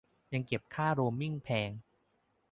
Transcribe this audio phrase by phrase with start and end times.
[0.33, 1.71] ยังเก็บค่าโรมมิ่งแพง